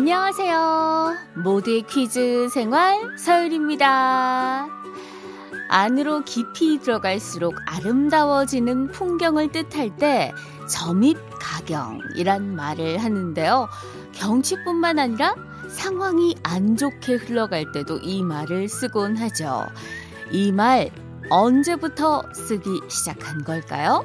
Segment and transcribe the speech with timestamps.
[0.00, 1.14] 안녕하세요.
[1.44, 4.66] 모두의 퀴즈 생활 서율입니다.
[5.68, 10.32] 안으로 깊이 들어갈수록 아름다워지는 풍경을 뜻할 때
[10.70, 13.68] 점입가경이란 말을 하는데요.
[14.12, 15.34] 경치뿐만 아니라
[15.68, 19.66] 상황이 안 좋게 흘러갈 때도 이 말을 쓰곤 하죠.
[20.32, 20.88] 이 말
[21.28, 24.02] 언제부터 쓰기 시작한 걸까요?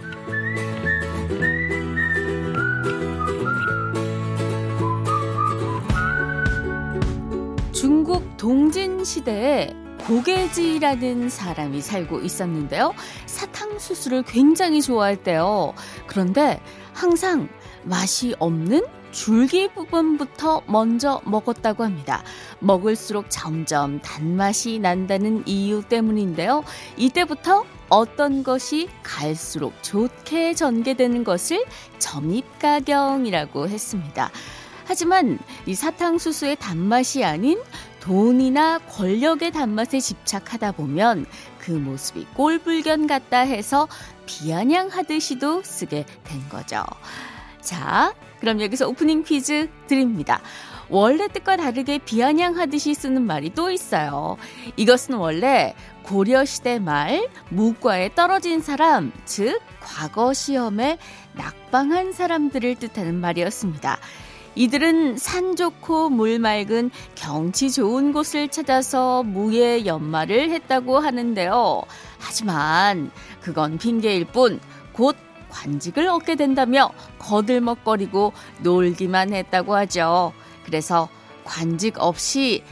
[7.75, 9.75] 중국 동진 시대에
[10.07, 12.93] 고개지라는 사람이 살고 있었는데요.
[13.25, 15.73] 사탕수수를 굉장히 좋아했대요.
[16.07, 16.61] 그런데
[16.93, 17.49] 항상
[17.83, 22.23] 맛이 없는 줄기 부분부터 먼저 먹었다고 합니다.
[22.59, 26.63] 먹을수록 점점 단맛이 난다는 이유 때문인데요.
[26.95, 31.65] 이때부터 어떤 것이 갈수록 좋게 전개되는 것을
[31.99, 34.31] 점입가경이라고 했습니다.
[34.85, 37.59] 하지만 이 사탕수수의 단맛이 아닌
[37.99, 41.25] 돈이나 권력의 단맛에 집착하다 보면
[41.59, 43.87] 그 모습이 꼴불견 같다 해서
[44.27, 46.83] 비아냥하듯이도 쓰게 된 거죠.
[47.61, 50.39] 자, 그럼 여기서 오프닝 퀴즈 드립니다.
[50.87, 54.37] 원래 뜻과 다르게 비아냥하듯이 쓰는 말이 또 있어요.
[54.75, 60.99] 이것은 원래 고려시대 말 무과에 떨어진 사람, 즉 과거 시험에
[61.33, 63.97] 낙방한 사람들을 뜻하는 말이었습니다.
[64.55, 71.81] 이들은 산 좋고 물 맑은 경치 좋은 곳을 찾아서 무예 연말을 했다고 하는데요.
[72.19, 73.11] 하지만
[73.41, 74.59] 그건 핑계일 뿐
[74.95, 75.17] 곧
[75.49, 80.33] 관직을 얻게 된다며 거들먹거리고 놀기만 했다고 하죠.
[80.65, 81.09] 그래서
[81.43, 82.63] 관직 없이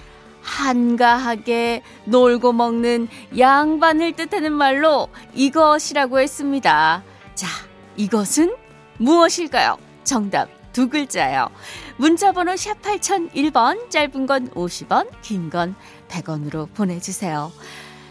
[0.41, 7.03] 한가하게 놀고 먹는 양반을 뜻하는 말로 이것이라고 했습니다.
[7.35, 7.47] 자,
[7.95, 8.55] 이것은
[8.97, 9.77] 무엇일까요?
[10.03, 11.49] 정답 두 글자요.
[11.97, 15.75] 문자번호 샵 8001번, 짧은 건 50원, 긴 건
[16.09, 17.51] 100원으로 보내주세요.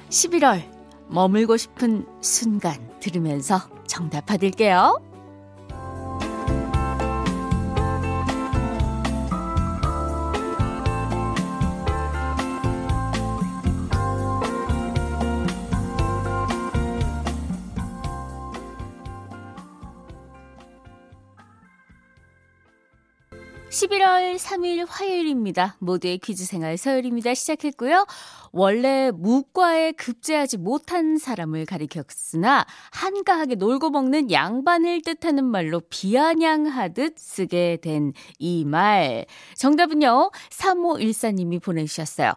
[0.08, 0.62] 11월,
[1.08, 5.11] 머물고 싶은 순간 들으면서 정답 받을게요.
[23.72, 25.76] 11월 3일 화요일입니다.
[25.78, 27.32] 모두의 퀴즈 생활 서열입니다.
[27.32, 28.04] 시작했고요.
[28.52, 38.12] 원래 무과에 급제하지 못한 사람을 가리켰으나 한가하게 놀고 먹는 양반을 뜻하는 말로 비아냥하듯 쓰게 된
[38.38, 39.24] 이 말.
[39.56, 40.30] 정답은요.
[40.50, 42.32] 3514님이 보내주셨어요.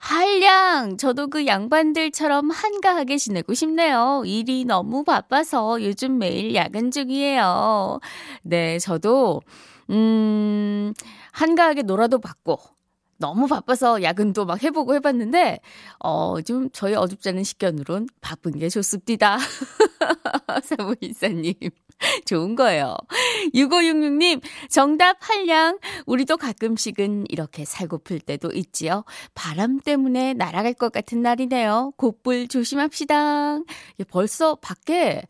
[0.00, 4.22] 한량, 저도 그 양반들처럼 한가하게 지내고 싶네요.
[4.24, 8.00] 일이 너무 바빠서 요즘 매일 야근 중이에요.
[8.42, 9.42] 네, 저도
[9.90, 10.92] 음,
[11.32, 12.58] 한가하게 놀아도 받고,
[13.18, 15.60] 너무 바빠서 야근도 막 해보고 해봤는데,
[15.98, 19.38] 어, 좀 저희 어줍잖은 식견으론 바쁜 게 좋습니다.
[20.62, 21.54] 사무인사님.
[22.26, 22.96] 좋은 거예요.
[23.54, 24.40] 6566님,
[24.70, 25.78] 정답 한량.
[26.06, 29.04] 우리도 가끔씩은 이렇게 살고플 때도 있지요.
[29.34, 31.92] 바람 때문에 날아갈 것 같은 날이네요.
[31.96, 33.58] 곡불 조심합시다.
[34.08, 35.22] 벌써 밖에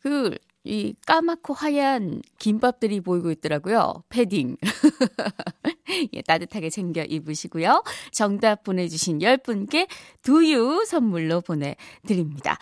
[0.00, 4.02] 그 이 까맣고 하얀 김밥들이 보이고 있더라고요.
[4.08, 4.56] 패딩.
[6.14, 7.84] 예, 따뜻하게 챙겨 입으시고요.
[8.12, 9.86] 정답 보내주신 10분께
[10.22, 12.58] 두유 선물로 보내드립니다.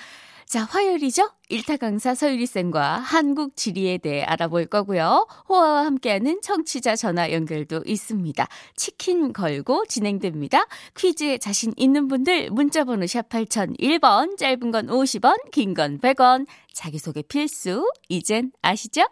[0.53, 1.31] 자, 화요일이죠?
[1.49, 5.27] 일타 강사 서유리쌤과 한국 지리에 대해 알아볼 거고요.
[5.49, 8.47] 호화와 함께하는 청취자 전화 연결도 있습니다.
[8.77, 10.67] 치킨 걸고 진행됩니다.
[10.95, 17.91] 퀴즈에 자신 있는 분들 문자번호 샵 8001번, 짧은 건 50원, 긴 건 100원, 자기소개 필수,
[18.11, 19.07] 이젠 아시죠?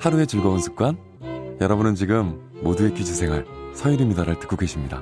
[0.00, 1.11] 하루의 즐거운 습관
[1.62, 5.00] 여러분은 지금 모두의 퀴즈 생활 서일입니다를 듣고 계십니다.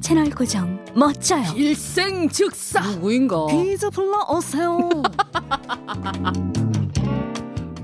[0.00, 1.44] 채널 고정 멋져요.
[1.54, 3.46] 일생 즉사 누구인가?
[3.46, 4.90] 퀴즈 불러오세요.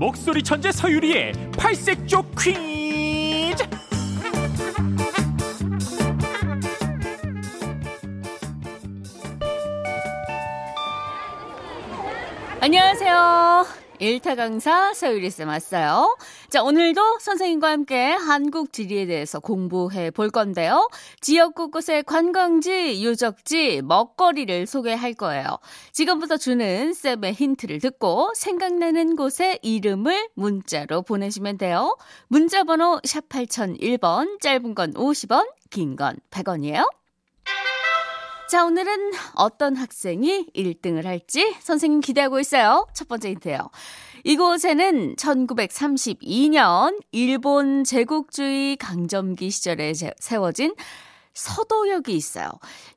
[0.00, 2.75] 목소리 천재 서유리의 팔색조 퀴
[12.66, 13.64] 안녕하세요.
[14.00, 16.16] 일타 강사 서유리 쌤 왔어요.
[16.48, 20.88] 자, 오늘도 선생님과 함께 한국 지리에 대해서 공부해 볼 건데요.
[21.20, 25.60] 지역 곳곳의 관광지, 유적지, 먹거리를 소개할 거예요.
[25.92, 31.96] 지금부터 주는 쌤의 힌트를 듣고 생각나는 곳의 이름을 문자로 보내시면 돼요.
[32.26, 36.90] 문자 번호 샵 8001번, 짧은 건 50원, 긴 건 100원이에요.
[38.48, 42.87] 자, 오늘은 어떤 학생이 1등을 할지 선생님 기대하고 있어요.
[42.94, 43.58] 첫 번째 힌트예요.
[44.22, 50.76] 이곳에는 1932년 일본 제국주의 강점기 시절에 세워진
[51.34, 52.48] 서도역이 있어요.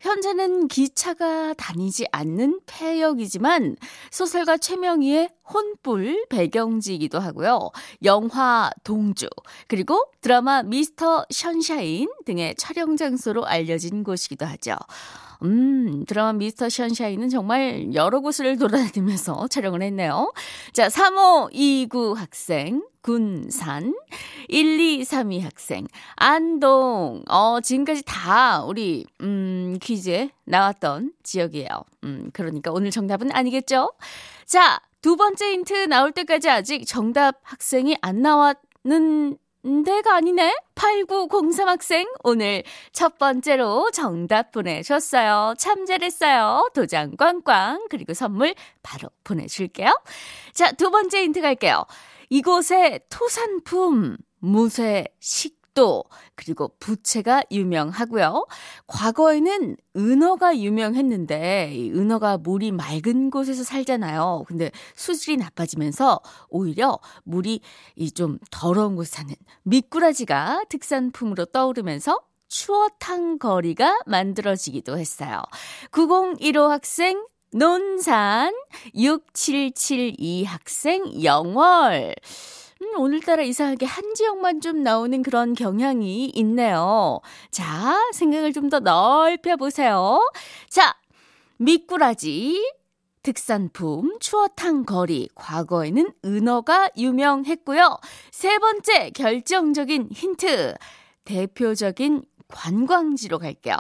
[0.02, 3.76] 현재는 기차가 다니지 않는 폐역이지만
[4.12, 7.72] 소설가 최명희의 혼불 배경지이기도 하고요.
[8.04, 9.28] 영화 동주,
[9.68, 14.76] 그리고 드라마 미스터 션샤인 등의 촬영 장소로 알려진 곳이기도 하죠.
[15.44, 20.32] 음, 드라마 미스터 션샤인은 정말 여러 곳을 돌아다니면서 촬영을 했네요.
[20.74, 23.94] 자, 3529 학생, 군산,
[24.50, 31.70] 1232 학생, 안동, 어, 지금까지 다 우리, 음, 퀴즈에 나왔던 지역이에요.
[32.04, 33.94] 음, 그러니까 오늘 정답은 아니겠죠?
[34.46, 40.56] 자, 두 번째 힌트 나올 때까지 아직 정답 학생이 안 나왔는 내가 아니네?
[40.76, 42.64] 8903 학생, 오늘
[42.94, 45.56] 첫 번째로 정답 보내셨어요.
[45.58, 46.70] 참 잘했어요.
[46.74, 50.00] 도장 꽝꽝, 그리고 선물 바로 보내줄게요.
[50.54, 51.86] 자, 두 번째 힌트 갈게요.
[52.30, 56.04] 이곳의 토산품, 무쇠, 식, 또
[56.36, 58.48] 그리고 부채가 유명하고요.
[58.88, 64.44] 과거에는 은어가 유명했는데 이 은어가 물이 맑은 곳에서 살잖아요.
[64.46, 67.62] 근데 수질이 나빠지면서 오히려 물이
[67.96, 69.34] 이 좀 더러운 곳에 사는
[69.64, 75.42] 미꾸라지가 특산품으로 떠오르면서 추어탕 거리가 만들어지기도 했어요.
[75.92, 78.54] 9015 학생 논산
[78.96, 82.16] 6772 학생 영월
[82.82, 87.20] 음, 오늘따라 이상하게 한 지역만 좀 나오는 그런 경향이 있네요.
[87.52, 90.22] 자, 생각을 좀 더 넓혀 보세요.
[90.70, 90.96] 자,
[91.58, 92.72] 미꾸라지,
[93.24, 97.98] 특산품, 추어탕 거리, 과거에는 은어가 유명했고요.
[98.32, 100.76] 세 번째 결정적인 힌트,
[101.26, 103.76] 대표적인 관광지로 갈게요.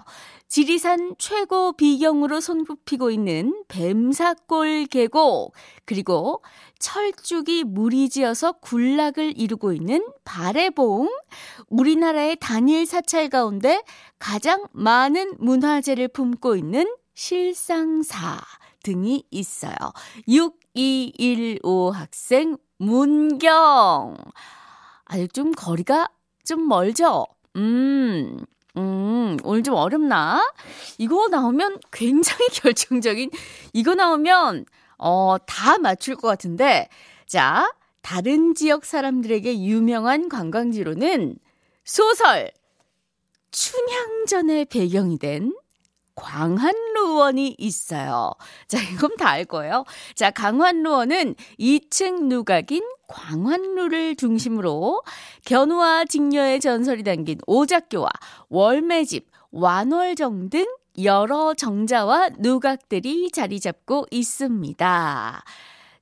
[0.48, 5.54] 지리산 최고 비경으로 손꼽히고 있는 뱀사골 계곡,
[5.86, 6.44] 그리고
[6.79, 11.09] 철쭉이 무리지어서 군락을 이루고 있는 발해봉,
[11.67, 13.83] 우리나라의 단일 사찰 가운데
[14.17, 18.39] 가장 많은 문화재를 품고 있는 실상사
[18.83, 19.75] 등이 있어요.
[20.27, 24.15] 6215 학생 문경.
[25.05, 26.07] 아직 좀 거리가
[26.45, 27.25] 좀 멀죠?
[27.57, 28.39] 음,
[28.77, 30.41] 음, 오늘 좀 어렵나?
[30.97, 33.31] 이거 나오면 굉장히 결정적인,
[33.73, 34.65] 이거 나오면,
[35.00, 36.88] 어, 다 맞출 것 같은데,
[37.25, 41.38] 자, 다른 지역 사람들에게 유명한 관광지로는
[41.84, 42.51] 소설,
[43.51, 45.54] 춘향전의 배경이 된
[46.16, 48.31] 광한루원이 있어요.
[48.68, 49.86] 자, 이건 다 알 거예요.
[50.16, 55.01] 자, 강환루원은 2층 누각인 광환루를 중심으로
[55.46, 58.10] 견우와 직녀의 전설이 담긴 오작교와
[58.50, 60.66] 월매집, 완월정 등
[61.04, 65.44] 여러 정자와 누각들이 자리 잡고 있습니다.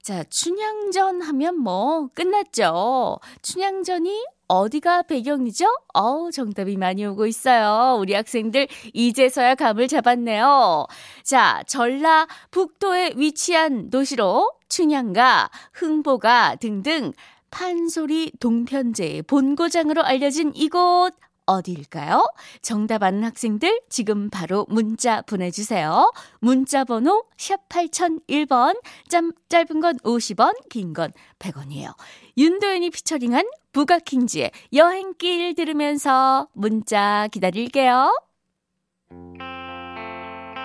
[0.02, 3.20] 자, 춘향전 하면 뭐 끝났죠.
[3.42, 5.66] 춘향전이 어디가 배경이죠?
[5.94, 7.98] 어우, 정답이 많이 오고 있어요.
[8.00, 10.88] 우리 학생들 이제서야 감을 잡았네요.
[11.24, 17.12] 자, 전라 북도에 위치한 도시로 춘향가, 흥보가 등등
[17.52, 21.12] 판소리 동편제의 본고장으로 알려진 이곳
[21.48, 22.28] 어디일까요?
[22.62, 26.12] 정답 아는 학생들 지금 바로 문자 보내주세요.
[26.40, 31.94] 문자 번호 샵 8001번, 짬, 짧은 건 50원, 긴 건 100원이에요.
[32.38, 38.12] 윤도현이 피처링한 부가킹즈의 여행길 들으면서 문자 기다릴게요.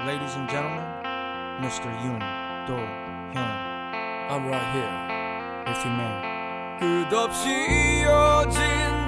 [0.04, 0.82] Ladies and gentlemen,
[1.62, 1.88] Mr.
[2.02, 2.18] Yoon
[2.66, 3.50] Do-hyun.
[4.28, 4.94] I'm right here,
[5.68, 6.32] if you may.
[7.08, 8.60] 끝없이 이어진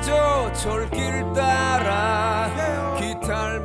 [0.05, 2.51] 저 철길 따라
[2.99, 3.61] 기타를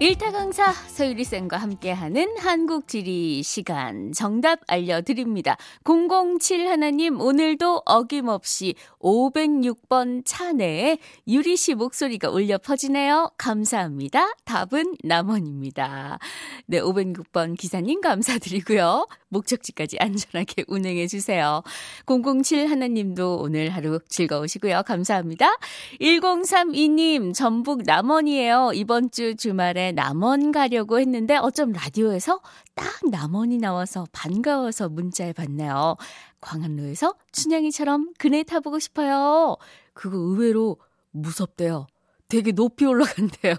[0.00, 5.56] 일타 강사 서유리 쌤과 함께하는 한국 지리 시간 정답 알려드립니다.
[5.82, 13.32] 007 하나님 오늘도 어김없이 506번 차 내에 유리 씨 목소리가 울려 퍼지네요.
[13.38, 14.34] 감사합니다.
[14.44, 16.20] 답은 남원입니다.
[16.66, 19.08] 네, 506번 기사님 감사드리고요.
[19.30, 21.64] 목적지까지 안전하게 운행해 주세요.
[22.06, 24.84] 007 하나님도 오늘 하루 즐거우시고요.
[24.86, 25.58] 감사합니다.
[26.00, 28.70] 1032님 전북 남원이에요.
[28.74, 32.40] 이번 주 주말에 남원 가려고 했는데 어쩜 라디오에서
[32.74, 35.96] 딱 남원이 나와서 반가워서 문자를 받네요.
[36.40, 39.56] 광안로에서 춘향이처럼 그네 타보고 싶어요.
[39.92, 40.78] 그거 의외로
[41.10, 41.86] 무섭대요.
[42.28, 43.56] 되게 높이 올라간대요.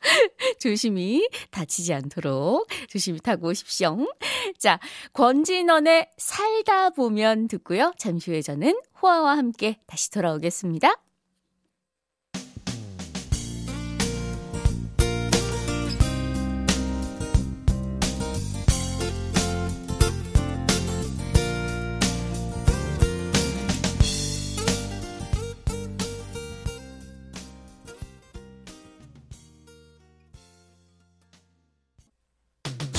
[0.60, 4.06] 조심히 다치지 않도록 조심히 타고 오십시오.
[4.58, 4.78] 자,
[5.12, 7.92] 권진원의 살다 보면 듣고요.
[7.98, 11.03] 잠시 후에 저는 호아와 함께 다시 돌아오겠습니다.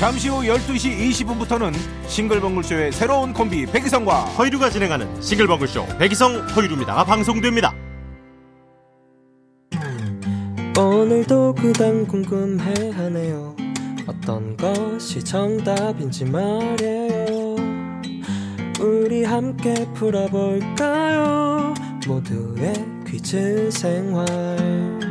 [0.06, 1.74] 잠시 후 12시 20분부터는
[2.08, 7.04] 싱글벙글쇼의 새로운 콤비 백이성과 허이루가 진행하는 싱글벙글쇼 백이성 허이루입니다.
[7.06, 7.74] 방송됩니다.
[10.78, 13.56] 오늘도 그단 궁금해하네요.
[14.06, 17.56] 어떤 것이 정답인지 말이에요.
[18.80, 21.74] 우리 함께 풀어볼까요?
[22.08, 22.76] 모두의
[23.08, 25.05] 퀴즈 생활.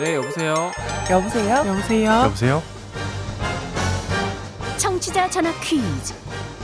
[0.00, 0.72] 네, 여보세요.
[1.10, 1.56] 여보세요?
[1.66, 2.10] 여보세요?
[2.24, 2.62] 여보세요?
[4.78, 6.14] 청취자 전화 퀴즈.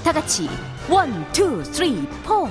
[0.02, 0.49] 다 같이
[0.88, 2.49] one, two, three, four.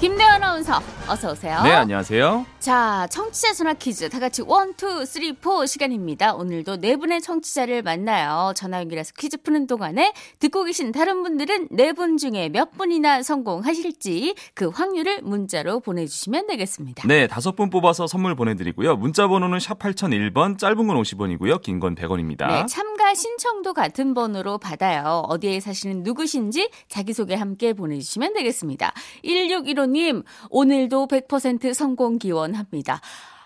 [0.00, 1.62] 김대 아나운서 어서 오세요.
[1.62, 2.44] 네, 안녕하세요.
[2.60, 6.34] 자, 청취자 전화 퀴즈 다 같이 one, two, three, four 시간입니다.
[6.34, 8.52] 오늘도 네 분의 청취자를 만나요.
[8.54, 14.34] 전화 연결해서 퀴즈 푸는 동안에 듣고 계신 다른 분들은 네 분 중에 몇 분이나 성공하실지
[14.54, 17.08] 그 확률을 문자로 보내주시면 되겠습니다.
[17.08, 18.96] 네, 다섯 분 뽑아서 선물 보내드리고요.
[18.96, 21.62] 문자 번호는 샵 8001번, 짧은 건 50원이고요.
[21.62, 22.46] 긴 건 100원입니다.
[22.46, 25.24] 네, 참가 신청도 같은 번호로 받아요.
[25.28, 28.92] 어디에 사시는 누구신지 자기소개 함께 보내주시면 되겠습니다.
[29.24, 33.00] 1615님, 오늘도 100% 성공 기원 합니다.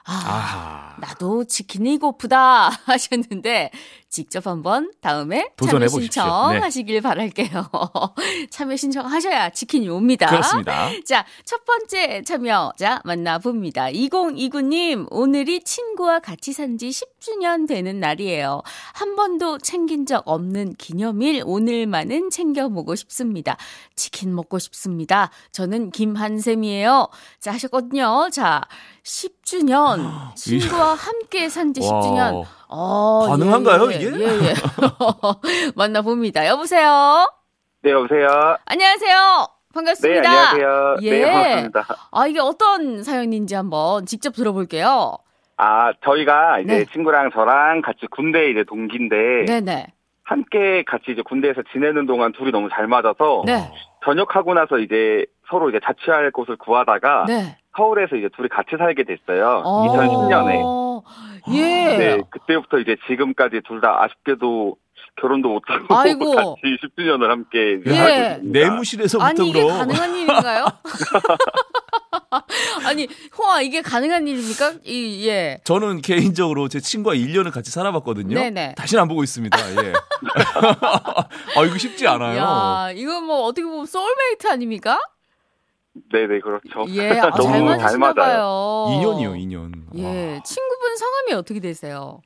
[0.06, 0.96] 아, 아하.
[0.99, 3.70] 나도 치킨이 고프다 하셨는데
[4.14, 6.23] 직접 한번 다음에 도전해 참여 보십시오.
[6.23, 7.68] 신청하시길 바랄게요.
[8.50, 10.28] 참여 신청하셔야 치킨이 옵니다.
[10.28, 10.88] 그렇습니다.
[11.04, 13.87] 자, 첫 번째 참여자 만나봅니다.
[13.90, 18.62] 2029님, 오늘이 친구와 같이 산 지 10주년 되는 날이에요.
[18.94, 23.56] 한 번도 챙긴 적 없는 기념일, 오늘만은 챙겨보고 싶습니다.
[23.97, 25.30] 치킨 먹고 싶습니다.
[25.52, 27.09] 저는 김한샘이에요.
[27.40, 28.28] 자, 하셨거든요.
[28.33, 28.62] 자,
[29.04, 30.35] 10주년.
[30.37, 32.44] 친구와 함께 산 지 10주년.
[32.68, 32.76] 와.
[32.76, 34.06] 어, 가능한가요, 예, 이게?
[34.06, 34.54] 예, 예.
[35.76, 36.47] 만나봅니다.
[36.47, 37.30] 여보세요?
[37.83, 38.56] 네, 여보세요.
[38.64, 39.47] 안녕하세요.
[39.75, 40.21] 반갑습니다.
[40.21, 40.97] 네, 안녕하세요.
[41.02, 41.11] 예.
[41.11, 41.87] 네, 반갑습니다.
[42.12, 45.16] 아, 이게 어떤 사연인지 한번 직접 들어볼게요.
[45.56, 46.85] 아, 저희가 이제 네.
[46.92, 49.87] 친구랑 저랑 같이 군대 이제 동기인데 네네.
[50.25, 53.71] 함께 같이 이제 군대에서 지내는 동안 둘이 너무 잘 맞아서 네.
[54.04, 57.59] 전역하고 나서 이제 서로 이제 자취할 곳을 구하다가 네.
[57.76, 59.62] 서울에서 이제 둘이 같이 살게 됐어요.
[59.64, 61.54] 어, 2010년에.
[61.57, 61.97] 예.
[61.99, 64.76] 네, 그때부터 이제 지금까지 둘 다 아쉽게도
[65.21, 66.35] 결혼도 못하고 아이고.
[66.35, 66.61] 같이
[66.99, 67.75] 10주년을 함께 예.
[67.75, 68.38] 있습니다.
[68.43, 69.78] 내무실에서부터 아니, 이게 그럼.
[69.78, 70.66] 가능한 일인가요?
[72.87, 73.07] 아니,
[73.38, 74.75] 호아, 이게 가능한 일입니까?
[74.85, 75.61] 이, 예.
[75.64, 78.35] 저는 개인적으로 제 친구와 1년을 같이 살아봤거든요.
[78.35, 78.75] 네네.
[78.76, 79.57] 다시는 안 보고 있습니다.
[79.85, 79.93] 예.
[81.57, 82.38] 아, 이거 쉽지 않아요.
[82.38, 84.99] 야, 이거 뭐 어떻게 보면 소울메이트 아닙니까?
[86.10, 86.84] 네네, 그렇죠.
[86.88, 88.14] 예, 아, 잘 너무 잘 맞아요.
[88.14, 88.86] 봐요.
[88.88, 89.72] 2년이요, 2년.
[89.96, 92.20] 예, 친구분 성함이 어떻게 되세요?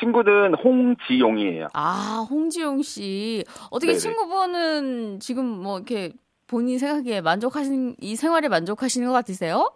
[0.00, 1.66] 친구는 홍지용이에요.
[1.72, 3.44] 아, 홍지용 씨.
[3.70, 3.98] 어떻게 네네.
[3.98, 6.12] 친구분은 지금 뭐 이렇게
[6.46, 9.72] 본인 생각에 만족하시는, 이 생활에 만족하시는 것 같으세요?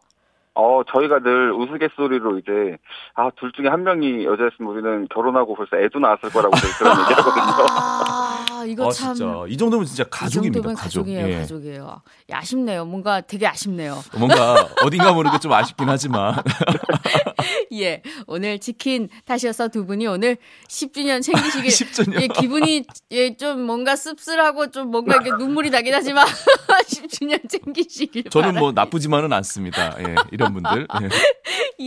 [0.55, 2.77] 어, 저희가 늘 우스갯소리로 이제,
[3.15, 7.15] 아, 둘 중에 한 명이 여자였으면 우리는 결혼하고 벌써 애도 낳았을 거라고 늘 그런 얘기
[7.15, 7.67] 하거든요.
[8.63, 9.15] 아, 이거 아, 참.
[9.15, 9.45] 진짜.
[9.49, 10.55] 이 정도면 진짜 이 가족입니다.
[10.55, 11.01] 정도면 가족.
[11.01, 11.39] 가족 이에요, 예.
[11.41, 12.03] 가족이에요.
[12.31, 12.85] 야, 아쉽네요.
[12.85, 14.03] 뭔가 되게 아쉽네요.
[14.17, 16.35] 뭔가 어딘가 모르게 좀 아쉽긴 하지만.
[17.75, 18.03] 예.
[18.27, 20.37] 오늘 치킨 타셔서 두 분이 오늘
[20.69, 21.71] 10주년 챙기시길.
[21.71, 22.21] 10주년.
[22.23, 26.27] 예, 기분이 예, 좀 뭔가 씁쓸하고 좀 뭔가 이렇게 눈물이 나긴 하지만
[26.89, 28.25] 10주년 챙기시길.
[28.31, 29.97] 저는 바라- 뭐 나쁘지만은 않습니다.
[30.01, 30.87] 예, 이런 분들.
[31.03, 31.09] 예.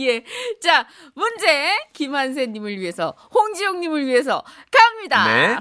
[0.00, 0.24] 예.
[0.60, 1.46] 자, 문제.
[1.92, 5.26] 김한세 님을 위해서, 홍지용 님을 위해서 갑니다.
[5.26, 5.56] 네.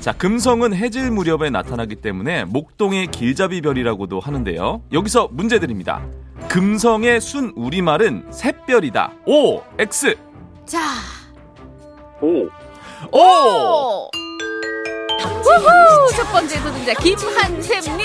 [0.00, 4.82] 자, 금성은 해질 무렵에 나타나기 때문에 목동의 길잡이별이라고도 하는데요.
[4.92, 6.04] 여기서 문제 드립니다.
[6.48, 9.12] 금성의 순 우리말은 샛별이다.
[9.26, 10.16] O, X.
[10.64, 10.78] 자.
[12.20, 12.48] 오.
[13.12, 14.08] 오!
[15.20, 16.12] 우후!
[16.16, 17.97] 첫 번째 도전자 김한샘님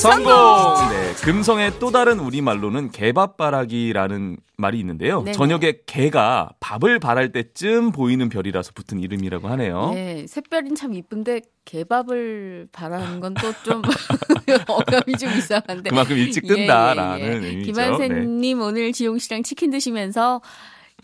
[0.00, 0.88] 성공!
[0.90, 5.20] 네, 금성의 또 다른 우리말로는 개밥바라기라는 말이 있는데요.
[5.22, 5.32] 네네.
[5.32, 9.90] 저녁에 개가 밥을 발할 때쯤 보이는 별이라서 붙은 이름이라고 하네요.
[9.92, 13.82] 네, 샛별은 참 이쁜데 개밥을 바라는 건 또 좀
[14.68, 15.90] 어감이 좀 이상한데.
[15.90, 17.72] 그만큼 일찍 뜬다라는 의미죠.
[17.72, 20.40] 김한샘님 오늘 지용 씨랑 치킨 드시면서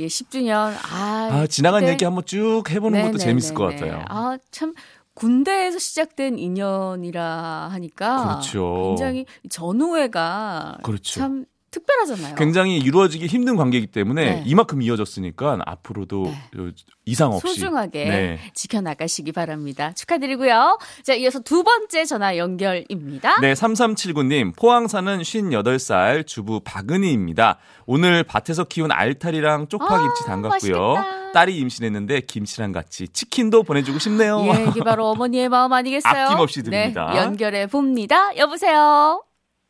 [0.00, 0.53] 예, 10주년
[0.93, 3.19] 아, 아, 지나간 그때- 얘기 한번 쭉 해보는 것도 네네네네.
[3.19, 4.05] 재밌을 것 같아요.
[4.09, 4.75] 아, 참
[5.16, 8.85] 군대에서 시작된 인연이라 하니까 그렇죠.
[8.88, 11.20] 굉장히 전우회가 그렇죠.
[11.20, 11.46] 참
[11.80, 12.35] 특별하잖아요.
[12.37, 14.42] 굉장히 이루어지기 힘든 관계이기 때문에 네.
[14.47, 16.71] 이만큼 이어졌으니까 앞으로도 요-
[17.04, 18.38] 이상 없이 소중하게 네.
[18.54, 19.92] 지켜나가시기 바랍니다.
[19.92, 20.78] 축하드리고요.
[21.04, 23.40] 자, 이어서 두 번째 전화 연결입니다.
[23.40, 27.59] 네, 3379님, 포항 사는 58살 주부 박은희입니다.
[27.87, 30.76] 오늘 밭에서 키운 알타리랑 쪽파 김치 담갔고요.
[30.76, 31.33] 아, 맛있겠다.
[31.33, 34.42] 딸이 임신했는데 김치랑 같이 치킨도 보내주고 싶네요.
[34.47, 36.26] 예, 이게 바로 어머니의 마음 아니겠어요?
[36.28, 37.11] 아낌없이 드립니다.
[37.12, 38.35] 네, 연결해 봅니다.
[38.37, 39.23] 여보세요.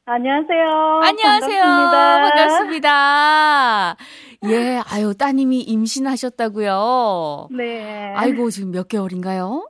[0.08, 1.00] 안녕하세요.
[1.02, 1.62] 안녕하세요.
[1.62, 2.20] 반갑습니다.
[2.22, 3.96] 반갑습니다.
[4.44, 7.48] 예, 아유 따님이 임신하셨다고요.
[7.50, 8.12] 네.
[8.14, 9.68] 아이고 지금 몇 개월인가요?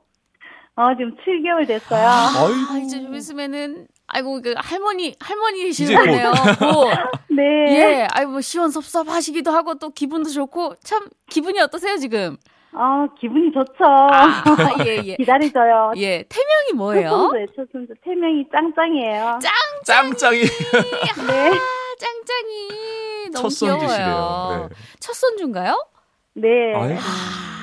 [0.75, 2.07] 어, 지금 7개월 됐어요.
[2.07, 6.31] 아, 이제 좀 있으면은 아이고 그 할머니 할머니 이제 되시는 거네요.
[6.59, 6.91] 곧.
[7.35, 7.43] 네.
[7.69, 12.37] 예, 아이고 뭐 시원섭섭하시기도 하고 또 기분도 좋고 참 기분이 어떠세요 지금?
[12.77, 13.83] 아, 기분이 좋죠.
[13.83, 14.43] 아,
[14.85, 15.15] 예, 예.
[15.17, 15.93] 기다리져요.
[15.97, 17.09] 예, 태명이 뭐예요?
[17.09, 17.93] 초선수예요, 초선수.
[18.03, 19.39] 태명이 짱짱이에요.
[19.85, 20.41] 짱짱이.
[20.41, 21.51] 네.
[21.99, 23.87] 짱짱이 너무 첫.
[23.87, 24.67] 귀여워요.
[24.69, 24.75] 네.
[24.99, 25.83] 첫 손주인가요?
[26.37, 26.73] 네.
[26.75, 26.99] 아이고.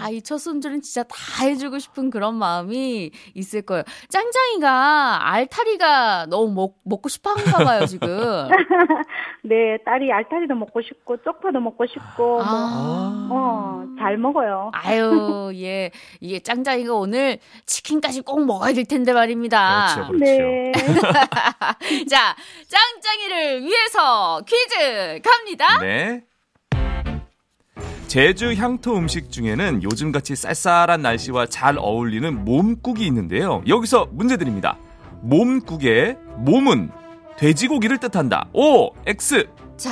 [0.02, 3.84] 아, 이 첫 손주는 진짜 다 해주고 싶은 그런 마음이 있을 거예요.
[4.10, 8.08] 짱짱이가 알타리가 너무 먹, 먹고 싶어 한가 봐요, 지금.
[9.44, 13.26] 네, 딸이 알타리도 먹고 싶고, 쪽파도 먹고 싶고, 아.
[13.28, 14.70] 뭐, 어, 잘 먹어요.
[14.74, 15.90] 아유, 예.
[16.20, 19.94] 이게 짱짱이가 오늘 치킨까지 꼭 먹어야 될 텐데 말입니다.
[19.94, 20.24] 그렇죠, 그렇죠.
[20.24, 20.72] 네.
[22.10, 22.36] 자,
[22.68, 25.78] 짱짱이를 위해서 퀴즈 갑니다.
[25.80, 26.24] 네.
[28.14, 33.60] 제주 향토 음식 중에는 요즘같이 쌀쌀한 날씨와 잘 어울리는 몸국이 있는데요.
[33.66, 34.78] 여기서 문제 드립니다.
[35.22, 36.92] 몸국의 몸은
[37.36, 38.46] 돼지고기를 뜻한다.
[38.52, 39.48] O, X.
[39.76, 39.90] 자,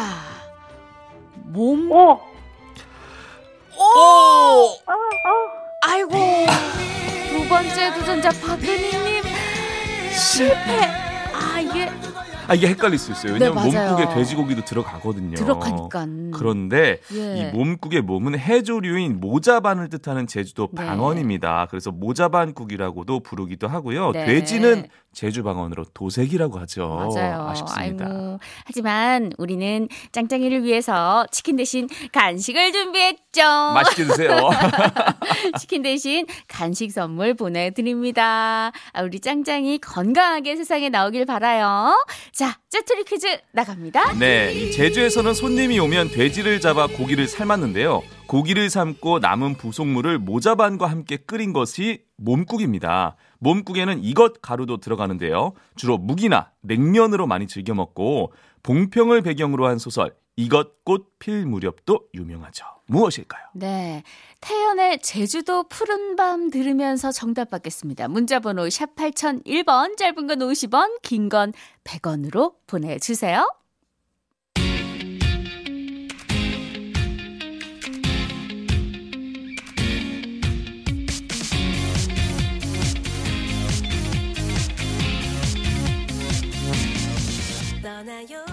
[1.47, 1.91] 몸.
[1.91, 1.97] 오!
[1.97, 2.21] 오!
[4.87, 5.91] 아, 아.
[5.91, 6.13] 아이고.
[7.29, 9.25] 두 번째 도전자 박은희님
[10.13, 10.85] 실패.
[11.35, 11.91] 아, 이게
[12.49, 13.39] 아, 이게 헷갈릴 수 있어요.
[13.39, 13.91] 네, 왜냐면 맞아요.
[13.91, 15.37] 몸국에 돼지고기도 들어가거든요.
[15.37, 16.07] 들어가니까.
[16.33, 17.39] 그런데 예.
[17.39, 20.85] 이 몸국의 몸은 해조류인 모자반을 뜻하는 제주도 네.
[20.85, 21.67] 방언입니다.
[21.71, 24.13] 그래서 모자반국이라고도 부르기도 하고요.
[24.13, 24.25] 네.
[24.27, 27.11] 돼지는 제주 방언으로 도색이라고 하죠.
[27.15, 27.49] 맞아요.
[27.49, 28.07] 아쉽습니다.
[28.07, 28.39] 아이고.
[28.65, 33.43] 하지만 우리는 짱짱이를 위해서 치킨 대신 간식을 준비했죠.
[33.75, 34.49] 맛있게 드세요.
[35.61, 38.73] 치킨 대신 간식 선물 보내드립니다.
[38.93, 41.95] 아, 우리 짱짱이 건강하게 세상에 나오길 바라요.
[42.33, 44.15] 자, 짜투리 퀴즈 나갑니다.
[44.19, 48.03] 네, 이 제주에서는 손님이 오면 돼지를 잡아 고기를 삶았는데요.
[48.27, 53.17] 고기를 삶고 남은 부속물을 모자반과 함께 끓인 것이 몸국입니다.
[53.41, 55.53] 몸국에는 이것 가루도 들어가는데요.
[55.77, 62.65] 주로 묵이나 냉면으로 많이 즐겨 먹고 봉평을 배경으로 한 소설 이것 꽃 필 무렵도 유명하죠.
[62.87, 63.43] 무엇일까요?
[63.55, 64.03] 네.
[64.41, 68.09] 태연의 제주도 푸른 밤 들으면서 정답 받겠습니다.
[68.09, 71.53] 문자 번호 샵 8001번, 짧은 건 50원, 긴 건
[71.85, 73.47] 100원으로 보내 주세요.
[87.83, 88.52] 떠나요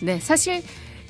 [0.00, 0.62] 네, 사실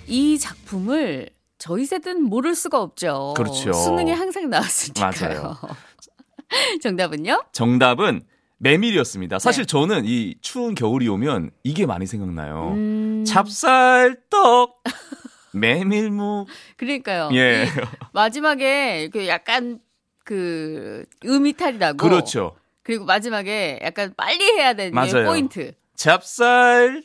[0.07, 3.35] 이 작품을 저희 세대는 모를 수가 없죠.
[3.37, 3.73] 그렇죠.
[3.73, 5.13] 수능에 항상 나왔으니까요.
[5.41, 5.59] 맞아요.
[6.83, 7.45] 정답은요?
[7.53, 8.23] 정답은
[8.59, 9.39] 메밀이었습니다.
[9.39, 9.67] 사실 네.
[9.67, 12.73] 저는 이 추운 겨울이 오면 이게 많이 생각나요.
[12.75, 14.83] 음, 찹쌀떡,
[15.53, 16.47] 메밀묵.
[16.77, 17.31] 그러니까요.
[17.33, 17.65] 예.
[17.65, 17.69] 이
[18.13, 19.81] 마지막에 그 약간
[20.25, 22.57] 그 음이탈이 나고 그렇죠.
[22.83, 25.27] 그리고 마지막에 약간 빨리 해야 되는 게 맞아요.
[25.27, 25.73] 포인트.
[25.97, 27.03] 찹쌀떡.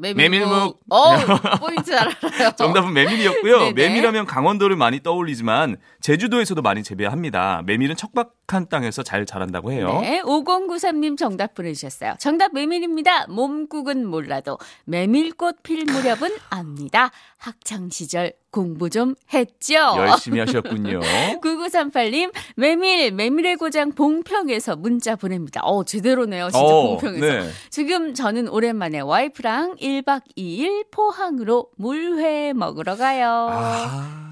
[0.00, 0.80] 메밀묵.
[0.90, 1.16] 어,
[1.60, 2.52] 포인트 잘 알아요.
[2.56, 3.58] 정답은 메밀이었고요.
[3.58, 3.72] 네네.
[3.72, 7.62] 메밀하면 강원도를 많이 떠올리지만 제주도에서도 많이 재배합니다.
[7.66, 9.98] 메밀은 척박 한 땅에서 잘 자란다고 해요.
[10.02, 12.14] 네, 5093님 정답 보내주셨어요.
[12.18, 13.26] 정답 메밀입니다.
[13.28, 17.10] 몸국은 몰라도 메밀꽃 필 무렵은 압니다.
[17.36, 19.74] 학창 시절 공부 좀 했죠?
[19.96, 21.00] 열심히 하셨군요.
[21.40, 25.60] 9938님, 메밀, 메밀의 고장 봉평에서 문자 보냅니다.
[25.62, 26.50] 어, 제대로네요.
[26.50, 27.24] 진짜 어, 봉평에서.
[27.26, 27.50] 네.
[27.70, 33.48] 지금 저는 오랜만에 와이프랑 1박 2일 포항으로 물회 먹으러 가요.
[33.52, 34.29] 아,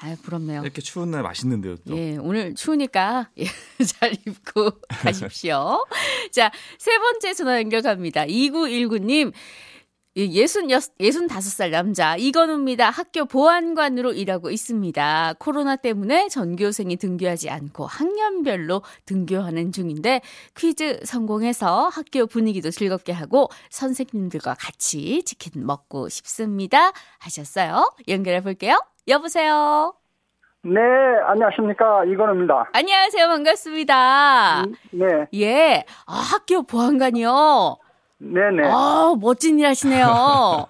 [0.00, 0.62] 아, 부럽네요.
[0.62, 1.96] 이렇게 추운 날 맛있는데요, 또.
[1.96, 3.46] 예, 오늘 추우니까 예,
[3.84, 5.84] 잘 입고 가십시오.
[6.32, 8.26] 자, 세 번째 전화 연결합니다.
[8.26, 9.32] 2919님.
[10.18, 12.88] 예순 예순 다섯 살 남자 이건우입니다.
[12.88, 15.34] 학교 보안관으로 일하고 있습니다.
[15.38, 20.22] 코로나 때문에 전교생이 등교하지 않고 학년별로 등교하는 중인데
[20.56, 26.92] 퀴즈 성공해서 학교 분위기도 즐겁게 하고 선생님들과 같이 치킨 먹고 싶습니다.
[27.18, 27.92] 하셨어요.
[28.08, 28.78] 연결해 볼게요.
[29.08, 29.94] 여보세요.
[30.62, 30.80] 네,
[31.26, 32.04] 안녕하십니까.
[32.06, 32.70] 이건우입니다.
[32.72, 33.28] 안녕하세요.
[33.28, 34.64] 반갑습니다.
[34.90, 35.26] 네.
[35.34, 35.84] 예.
[36.06, 37.76] 아, 학교 보안관이요.
[38.18, 38.68] 네네.
[38.68, 40.06] 아, 멋진 일 하시네요.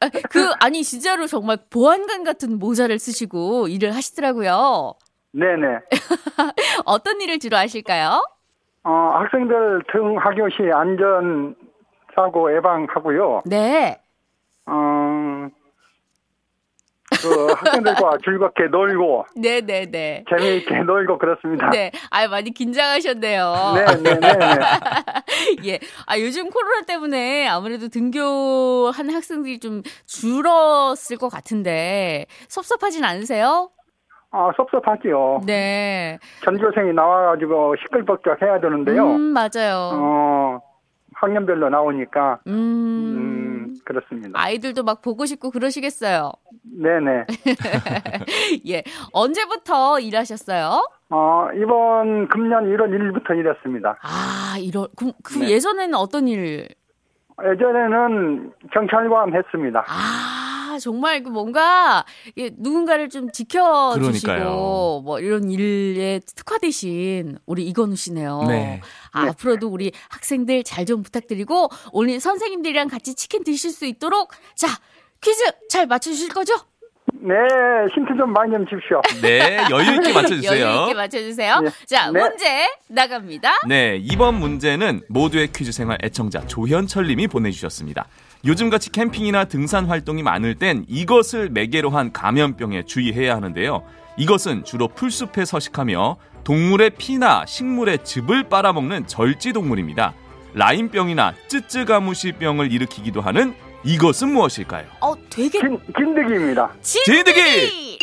[0.00, 4.94] 아, 그, 아니, 진짜로 정말 보안관 같은 모자를 쓰시고 일을 하시더라고요.
[5.32, 5.80] 네네.
[6.86, 8.24] 어떤 일을 주로 하실까요?
[8.84, 11.54] 어, 학생들 등 학교 시 안전
[12.14, 13.42] 사고 예방하고요.
[13.46, 13.98] 네.
[14.66, 14.72] 어,
[17.22, 20.24] 그 학생들과 즐겁게 놀고 네네네.
[20.28, 21.70] 재미있게 놀고 그렇습니다.
[21.70, 21.90] 네.
[22.10, 23.54] 아 많이 긴장하셨네요.
[23.76, 24.28] 네네네.
[25.66, 25.78] 예.
[26.06, 33.70] 아, 요즘 코로나 때문에 아무래도 등교한 학생들이 좀 줄었을 것 같은데 섭섭하진 않으세요?
[34.34, 35.42] 아, 섭섭하지요.
[35.46, 36.18] 네.
[36.44, 39.04] 전교생이 나와가지고 시끌벅적 해야 되는데요.
[39.04, 39.90] 음, 맞아요.
[39.92, 40.60] 어,
[41.14, 42.38] 학년별로 나오니까.
[42.46, 42.52] 음.
[42.52, 43.41] 음,
[43.84, 44.38] 그렇습니다.
[44.40, 46.32] 아이들도 막 보고 싶고 그러시겠어요.
[46.64, 47.26] 네네.
[48.68, 48.82] 예.
[49.12, 50.88] 언제부터 일하셨어요?
[51.10, 53.98] 어, 이번 금년 1월 1일부터 일했습니다.
[54.02, 54.88] 아, 1월.
[54.96, 55.50] 그, 그 네.
[55.50, 56.68] 예전에는 어떤 일?
[57.44, 59.84] 예전에는 경찰관 했습니다.
[59.88, 62.04] 아, 정말 그 뭔가
[62.36, 65.02] 예, 누군가를 좀 지켜주시고 그러니까요.
[65.04, 68.42] 뭐 이런 일에 특화되신 우리 이건우 씨네요.
[68.48, 68.80] 네.
[69.12, 74.66] 아, 앞으로도 우리 학생들 잘 좀 부탁드리고 오늘 선생님들이랑 같이 치킨 드실 수 있도록 자
[75.20, 76.54] 퀴즈 잘 맞춰주실 거죠?
[77.14, 77.34] 네,
[77.94, 79.00] 힌트 좀 많이 좀 주십시오.
[79.22, 80.60] 네, 여유 있게 맞춰주세요.
[80.66, 81.60] 여유 있게 맞춰주세요.
[81.60, 81.70] 네.
[81.86, 82.20] 자 네.
[82.20, 83.52] 문제 나갑니다.
[83.68, 88.06] 네, 이번 문제는 모두의 퀴즈 생활 애청자 조현철 님이 보내주셨습니다.
[88.44, 93.82] 요즘같이 캠핑이나 등산 활동이 많을 땐 이것을 매개로 한 감염병에 주의해야 하는데요.
[94.16, 100.14] 이것은 주로 풀숲에 서식하며 동물의 피나 식물의 즙을 빨아먹는 절지동물입니다.
[100.54, 104.86] 라임병이나 쯔쯔가무시병을 일으키기도 하는 이것은 무엇일까요?
[105.00, 106.72] 어 되게 진, 진드기입니다.
[106.82, 107.98] 진드기!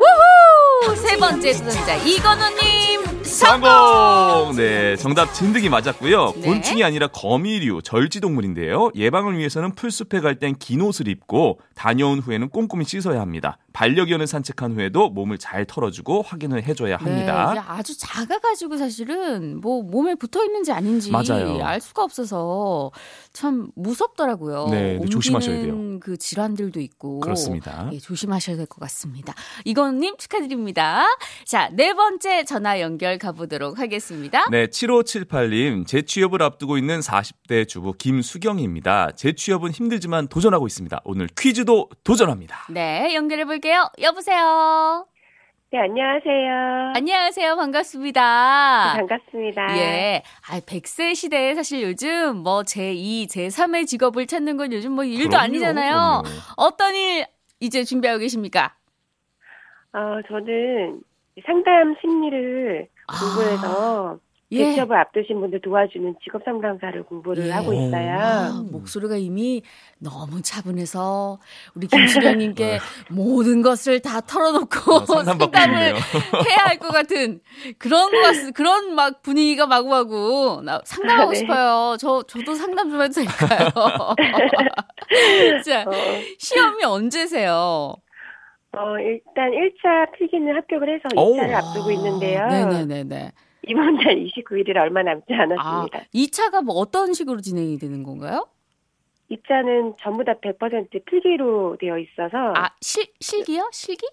[0.00, 0.96] 우후!
[0.96, 4.56] 세 번째 도전자 이건우님 성공!
[4.56, 6.32] 네, 정답 진드기 맞았고요.
[6.36, 6.42] 네.
[6.42, 8.90] 곤충이 아니라 거미류, 절지동물인데요.
[8.96, 13.56] 예방을 위해서는 풀숲에 갈 땐 긴 옷을 입고 다녀온 후에는 꼼꼼히 씻어야 합니다.
[13.72, 17.52] 반려견을 산책한 후에도 몸을 잘 털어주고 확인을 해줘야 합니다.
[17.54, 21.62] 네, 아주 작아가지고 사실은 뭐 몸에 붙어 있는지 아닌지 맞아요.
[21.64, 22.90] 알 수가 없어서
[23.32, 24.68] 참 무섭더라고요.
[24.70, 25.98] 네, 네, 조심하셔야 돼요.
[26.00, 27.90] 그 질환들도 있고 그렇습니다.
[27.92, 29.34] 예, 조심하셔야 될 것 같습니다.
[29.64, 31.04] 이건님 축하드립니다.
[31.44, 34.44] 자, 네 번째 전화 연결 가보도록 하겠습니다.
[34.50, 39.12] 네, 7578님, 재취업을 앞두고 있는 40대 주부 김수경입니다.
[39.16, 41.00] 재취업은 힘들지만 도전하고 있습니다.
[41.04, 42.66] 오늘 퀴즈도 도전합니다.
[42.70, 43.69] 네, 연결해 볼게요.
[44.00, 45.06] 여보세요.
[45.72, 46.92] 네, 안녕하세요.
[46.96, 47.54] 안녕하세요.
[47.56, 48.94] 반갑습니다.
[48.96, 49.78] 반갑습니다.
[49.78, 50.22] 예.
[50.50, 55.44] 아, 100세 시대에 사실 요즘 뭐 제2, 제3의 직업을 찾는 건 요즘 뭐 일도 그럼요,
[55.44, 55.92] 아니잖아요.
[55.92, 56.22] 그럼요.
[56.56, 57.24] 어떤 일
[57.60, 58.74] 이제 준비하고 계십니까?
[59.92, 61.00] 어, 저는
[61.46, 64.18] 상담 심리를 공부해서
[64.52, 64.64] 예.
[64.64, 67.50] 재취업을 앞두신 분들 도와주는 직업 상담사를 공부를 예.
[67.52, 68.18] 하고 있어요.
[68.18, 69.62] 아, 목소리가 이미
[69.98, 71.38] 너무 차분해서
[71.74, 72.78] 우리 김수경님께
[73.10, 75.94] 모든 것을 다 털어놓고 어, 상담을.
[75.94, 77.40] 해야 할 것 같은
[77.78, 81.36] 그런 것 같, 그런 막 분위기가 마구마구 나 상담하고 네.
[81.38, 81.96] 싶어요.
[82.00, 83.68] 저 저도 상담 좀 해도 될까요?
[85.64, 85.90] 자, 어,
[86.38, 87.94] 시험이 언제세요?
[88.72, 91.36] 어, 일단 1차 필기는 합격을 해서 오.
[91.36, 92.46] 2차를 앞두고 있는데요.
[92.46, 93.32] 네네네네.
[93.66, 96.00] 이번 달 29일이 얼마 남지 아, 않았습니다.
[96.14, 98.46] 2차가 뭐 어떤 식으로 진행이 되는 건가요?
[99.30, 103.68] 2차는 전부 다 100% 필기로 되어 있어서 아, 실, 실기요?
[103.72, 104.06] 실기?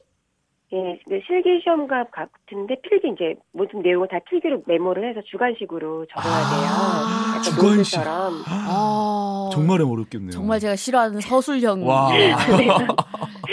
[0.73, 6.33] 예, 네, 실기 시험과 같은데 필기 이제 모든 내용을 다 필기로 메모를 해서 주관식으로 적어야
[6.33, 6.69] 돼요.
[6.69, 7.97] 아, 약간 주관식.
[7.97, 8.43] 논술처럼.
[8.45, 10.31] 아, 정말 어렵겠네요.
[10.31, 11.87] 정말 제가 싫어하는 서술형.
[11.87, 12.09] 와.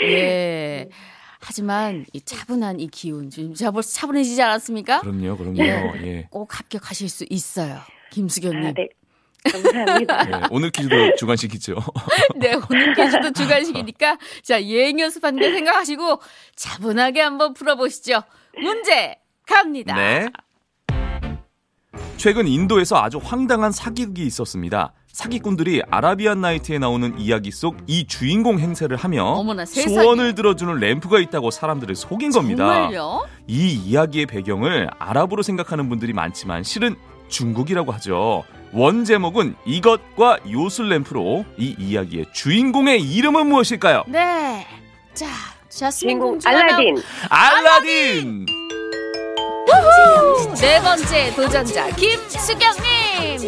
[0.03, 0.89] 예.
[1.47, 5.01] 하지만 이 차분한 이 기운 지금 제가 벌써 차분해지지 않았습니까?
[5.01, 5.63] 그럼요, 그럼요.
[5.63, 5.93] 예.
[6.03, 6.27] 예.
[6.31, 7.81] 꼭 합격하실 수 있어요.
[8.09, 8.65] 김수경님.
[8.65, 8.89] 아, 네.
[9.51, 10.23] 감사합니다.
[10.25, 11.75] 네, 오늘 퀴즈도 주관식이죠.
[12.37, 16.19] 네, 오늘 퀴즈도 주간식이니까 자 예행 연습한 게 생각하시고
[16.55, 18.23] 차분하게 한번 풀어보시죠.
[18.59, 19.95] 문제 갑니다.
[19.95, 20.27] 네.
[22.17, 24.93] 최근 인도에서 아주 황당한 사기극이 있었습니다.
[25.15, 29.63] 사기꾼들이 아라비안 나이트에 나오는 이야기 속 이 주인공 행세를 하며 어머나.
[29.65, 32.65] 소원을 들어주는 램프가 있다고 사람들을 속인 겁니다.
[32.89, 33.25] 정말요?
[33.47, 36.95] 이 이야기의 배경을 아랍으로 생각하는 분들이 많지만 실은
[37.29, 38.43] 중국이라고 하죠.
[38.73, 44.03] 원 제목은 이것과 요술 램프로 이 이야기의 주인공의 이름은 무엇일까요?
[44.07, 44.67] 네.
[45.13, 45.27] 자,
[45.69, 46.95] 자스민 주인공 공주 알라딘.
[47.29, 48.45] 알라딘.
[50.59, 52.83] 네 번째 도전자 김수경님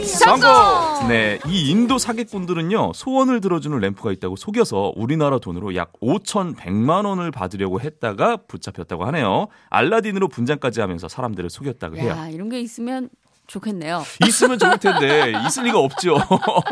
[0.05, 1.07] 성공.
[1.07, 7.79] 네, 이 인도 사기꾼들은요 소원을 들어주는 램프가 있다고 속여서 우리나라 돈으로 약 5,100만 원을 받으려고
[7.81, 9.47] 했다가 붙잡혔다고 하네요.
[9.69, 12.09] 알라딘으로 분장까지 하면서 사람들을 속였다고 해요.
[12.09, 13.09] 야, 이런 게 있으면
[13.47, 14.03] 좋겠네요.
[14.27, 16.17] 있으면 좋을 텐데 있을 리가 없죠.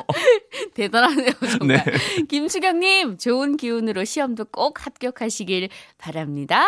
[0.76, 1.84] 대단하네요, 정말.
[1.86, 2.26] 네.
[2.28, 6.66] 김수경님, 좋은 기운으로 시험도 꼭 합격하시길 바랍니다.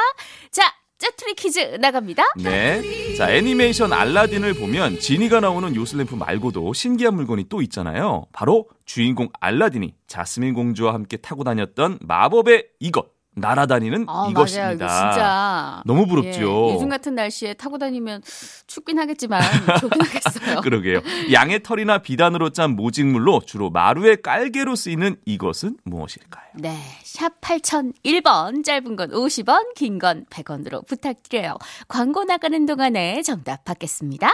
[0.51, 2.23] 자, 짜투리 퀴즈 나갑니다.
[2.37, 3.15] 네.
[3.15, 8.25] 자, 애니메이션 알라딘을 보면 지니가 나오는 요술램프 말고도 신기한 물건이 또 있잖아요.
[8.31, 13.16] 바로 주인공 알라딘이 자스민 공주와 함께 타고 다녔던 마법의 이것.
[13.37, 14.85] 날아다니는 아, 이것입니다.
[14.85, 15.11] 맞아요.
[15.11, 15.81] 진짜.
[15.85, 16.69] 너무 부럽죠.
[16.69, 18.21] 예, 요즘 같은 날씨에 타고 다니면
[18.67, 19.41] 춥긴 하겠지만
[19.79, 20.61] 좋긴 하겠어요.
[20.61, 21.01] 그러게요.
[21.31, 26.45] 양의 털이나 비단으로 짠 모직물로 주로 마루의 깔개로 쓰이는 이것은 무엇일까요?
[26.55, 31.55] 네, 샵 8001번, 짧은 건 50원, 긴 건 100원으로 부탁드려요.
[31.87, 34.31] 광고 나가는 동안에 정답 받겠습니다.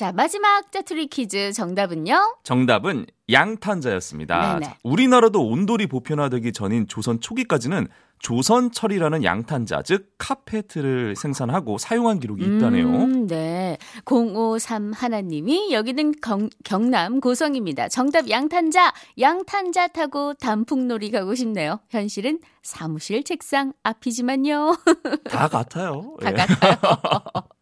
[0.00, 2.38] 자, 마지막 짜투리 퀴즈 정답은요?
[2.42, 4.54] 정답은 양탄자였습니다.
[4.54, 4.64] 네네.
[4.64, 7.86] 자, 우리나라도 온돌이 보편화되기 전인 조선 초기까지는
[8.20, 12.86] 조선철이라는 양탄자, 즉 카페트를 생산하고 사용한 기록이 있다네요.
[12.86, 13.76] 음, 네.
[14.06, 17.88] 053 하나님이 여기는 경, 경남 고성입니다.
[17.88, 18.94] 정답 양탄자.
[19.18, 21.80] 양탄자 타고 단풍놀이 가고 싶네요.
[21.90, 24.78] 현실은 사무실 책상 앞이지만요.
[25.30, 26.16] 다 같아요.
[26.22, 26.34] 다 예.
[26.36, 26.76] 같아요.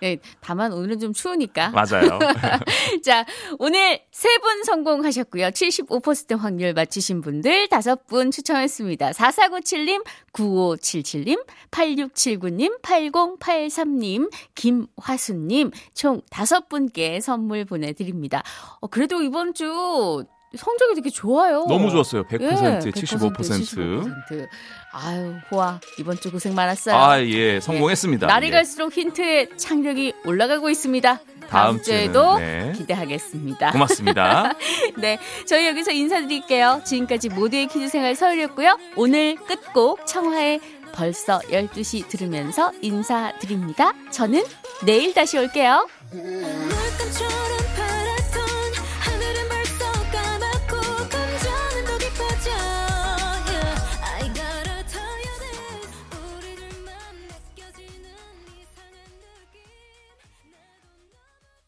[0.00, 1.70] 네, 다만 오늘은 좀 추우니까.
[1.70, 2.18] 맞아요.
[3.04, 3.24] 자,
[3.58, 5.48] 오늘 세 분 성공하셨고요.
[5.48, 9.10] 75% 확률 맞추신 분들 다섯 분 추첨했습니다.
[9.10, 18.42] 4497님, 9577님, 8679님, 8083님, 김화수님, 총 다섯 분께 선물 보내드립니다.
[18.80, 20.24] 어, 그래도 이번 주
[20.56, 21.64] 성적이 되게 좋아요.
[21.68, 22.24] 너무 좋았어요.
[22.24, 23.36] 100%, 예, 75%.
[23.36, 24.48] 75%.
[24.92, 26.96] 아유, 호아, 이번 주 고생 많았어요.
[26.96, 28.26] 아, 예, 성공했습니다.
[28.26, 28.50] 날이 예.
[28.50, 31.20] 갈수록 힌트의 창력이 올라가고 있습니다.
[31.48, 32.72] 다음 다음 주에도 네.
[32.76, 33.72] 기대하겠습니다.
[33.72, 34.54] 고맙습니다.
[34.98, 36.82] 네, 저희 여기서 인사드릴게요.
[36.84, 38.78] 지금까지 모두의 퀴즈 생활 서울이었고요.
[38.96, 40.60] 오늘 끝곡 청하의
[40.92, 43.92] 벌써 12시 들으면서 인사드립니다.
[44.10, 44.44] 저는
[44.84, 45.86] 내일 다시 올게요.